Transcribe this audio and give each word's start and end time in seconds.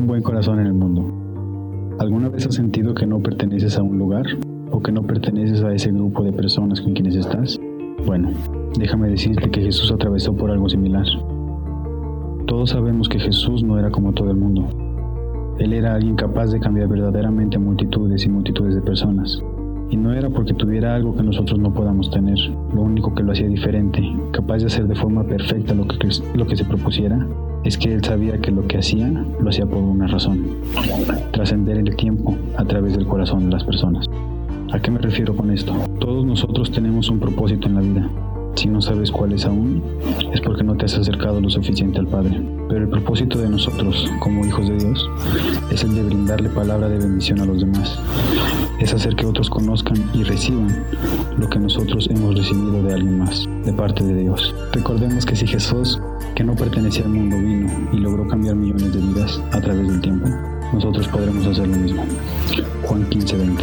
un 0.00 0.06
buen 0.06 0.22
corazón 0.22 0.58
en 0.60 0.66
el 0.66 0.72
mundo. 0.72 1.12
¿Alguna 1.98 2.30
vez 2.30 2.46
has 2.46 2.54
sentido 2.54 2.94
que 2.94 3.06
no 3.06 3.20
perteneces 3.20 3.76
a 3.76 3.82
un 3.82 3.98
lugar 3.98 4.24
o 4.70 4.80
que 4.80 4.92
no 4.92 5.02
perteneces 5.02 5.62
a 5.62 5.74
ese 5.74 5.92
grupo 5.92 6.22
de 6.24 6.32
personas 6.32 6.80
con 6.80 6.94
quienes 6.94 7.16
estás? 7.16 7.60
Bueno, 8.06 8.30
déjame 8.78 9.10
decirte 9.10 9.50
que 9.50 9.60
Jesús 9.60 9.92
atravesó 9.92 10.34
por 10.34 10.50
algo 10.50 10.70
similar. 10.70 11.04
Todos 12.46 12.70
sabemos 12.70 13.10
que 13.10 13.18
Jesús 13.18 13.62
no 13.62 13.78
era 13.78 13.90
como 13.90 14.14
todo 14.14 14.30
el 14.30 14.38
mundo. 14.38 14.68
Él 15.58 15.74
era 15.74 15.96
alguien 15.96 16.16
capaz 16.16 16.46
de 16.46 16.60
cambiar 16.60 16.88
verdaderamente 16.88 17.58
multitudes 17.58 18.24
y 18.24 18.30
multitudes 18.30 18.74
de 18.76 18.80
personas. 18.80 19.42
Y 19.90 19.98
no 19.98 20.14
era 20.14 20.30
porque 20.30 20.54
tuviera 20.54 20.94
algo 20.94 21.14
que 21.14 21.22
nosotros 21.22 21.58
no 21.58 21.74
podamos 21.74 22.10
tener, 22.10 22.38
lo 22.74 22.80
único 22.80 23.14
que 23.14 23.22
lo 23.22 23.32
hacía 23.32 23.48
diferente, 23.48 24.00
capaz 24.32 24.58
de 24.58 24.66
hacer 24.66 24.86
de 24.86 24.94
forma 24.94 25.24
perfecta 25.24 25.74
lo 25.74 25.86
que, 25.86 25.98
lo 26.34 26.46
que 26.46 26.56
se 26.56 26.64
propusiera, 26.64 27.26
es 27.64 27.76
que 27.76 27.92
él 27.92 28.04
sabía 28.04 28.38
que 28.38 28.50
lo 28.50 28.66
que 28.66 28.78
hacía 28.78 29.08
lo 29.08 29.48
hacía 29.48 29.66
por 29.66 29.78
una 29.78 30.06
razón. 30.06 30.44
Trascender 31.32 31.78
el 31.78 31.96
tiempo 31.96 32.36
a 32.56 32.64
través 32.64 32.96
del 32.96 33.06
corazón 33.06 33.46
de 33.46 33.50
las 33.50 33.64
personas. 33.64 34.06
¿A 34.72 34.78
qué 34.78 34.90
me 34.90 34.98
refiero 34.98 35.36
con 35.36 35.50
esto? 35.50 35.74
Todos 35.98 36.24
nosotros 36.24 36.70
tenemos 36.70 37.08
un 37.10 37.18
propósito 37.18 37.66
en 37.66 37.74
la 37.74 37.80
vida. 37.80 38.10
Si 38.56 38.68
no 38.68 38.82
sabes 38.82 39.10
cuál 39.10 39.32
es 39.32 39.44
aún, 39.44 39.82
es 40.32 40.40
porque 40.40 40.62
no 40.62 40.76
te 40.76 40.84
has 40.84 40.96
acercado 40.98 41.40
lo 41.40 41.48
suficiente 41.48 41.98
al 41.98 42.06
Padre. 42.06 42.40
Pero 42.68 42.82
el 42.82 42.88
propósito 42.88 43.38
de 43.38 43.48
nosotros, 43.48 44.10
como 44.20 44.44
hijos 44.44 44.68
de 44.68 44.76
Dios, 44.76 45.08
es 45.70 45.82
el 45.82 45.94
de 45.94 46.02
brindarle 46.02 46.48
palabra 46.50 46.88
de 46.88 46.98
bendición 46.98 47.40
a 47.40 47.46
los 47.46 47.60
demás. 47.60 47.98
Es 48.78 48.92
hacer 48.92 49.16
que 49.16 49.26
otros 49.26 49.48
conozcan 49.48 49.96
y 50.14 50.24
reciban 50.24 50.84
lo 51.38 51.48
que 51.48 51.58
nosotros 51.58 52.08
hemos 52.10 52.36
recibido 52.36 52.82
de 52.82 52.94
alguien 52.94 53.18
más, 53.18 53.48
de 53.64 53.72
parte 53.72 54.04
de 54.04 54.14
Dios. 54.14 54.54
Recordemos 54.72 55.24
que 55.24 55.36
si 55.36 55.46
Jesús, 55.46 56.00
que 56.40 56.44
no 56.44 56.56
pertenecía 56.56 57.04
al 57.04 57.10
mundo, 57.10 57.36
vino 57.36 57.68
y 57.92 57.98
logró 57.98 58.26
cambiar 58.26 58.56
millones 58.56 58.94
de 58.94 58.98
vidas 58.98 59.38
a 59.52 59.60
través 59.60 59.86
del 59.86 60.00
tiempo, 60.00 60.26
nosotros 60.72 61.06
podremos 61.08 61.46
hacer 61.46 61.68
lo 61.68 61.76
mismo. 61.76 62.02
Juan 62.84 63.06
15:20 63.10 63.62